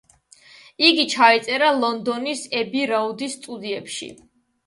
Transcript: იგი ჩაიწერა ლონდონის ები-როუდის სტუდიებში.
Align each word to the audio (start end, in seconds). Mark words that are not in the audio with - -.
იგი 0.87 1.03
ჩაიწერა 1.15 1.67
ლონდონის 1.83 2.41
ები-როუდის 2.61 3.37
სტუდიებში. 3.41 4.09